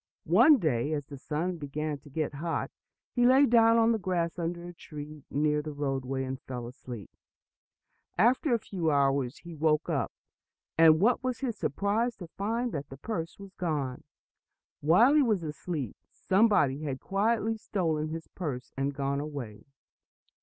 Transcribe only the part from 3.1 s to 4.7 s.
he lay down on the grass under